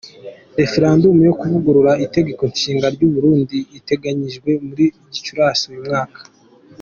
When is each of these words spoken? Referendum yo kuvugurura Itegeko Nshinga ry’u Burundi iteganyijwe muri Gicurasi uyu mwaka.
Referendum 0.59 1.15
yo 1.27 1.33
kuvugurura 1.39 1.91
Itegeko 2.05 2.41
Nshinga 2.51 2.87
ry’u 2.95 3.09
Burundi 3.13 3.57
iteganyijwe 3.79 4.49
muri 4.67 4.85
Gicurasi 5.13 5.63
uyu 5.71 5.83
mwaka. 5.87 6.19